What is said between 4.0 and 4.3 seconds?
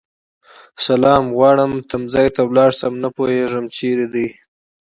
دی